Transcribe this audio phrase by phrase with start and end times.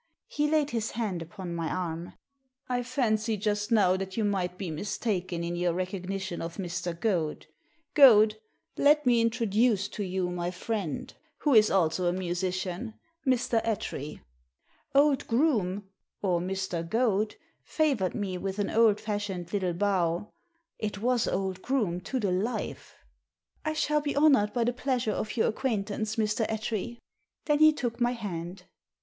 [0.25, 2.05] He laid his hand upon my arm.
[2.05, 2.13] *•
[2.67, 5.33] I fancied, just now, that you might be mistaken Digitized by VjOOQIC 228 THE SEEN
[5.35, 6.99] AND THE UNSEEN in your recognition of Mr.
[6.99, 7.45] Goad
[7.93, 8.35] Goad,
[8.77, 12.95] let me introduce to you my friend, who is also a musician
[13.27, 13.63] —Mr.
[13.63, 14.21] Attree."
[14.95, 15.83] Old Groome—
[16.23, 16.83] or Mr.
[16.89, 20.33] Goad— favoured me with an old fashioned little bow.
[20.79, 22.95] It was old Groome to the life.
[23.63, 26.47] "I shall be honoured by the pleasure of your acquaintance, Mr.
[26.49, 26.97] Attree."
[27.45, 28.63] Then he took my hand.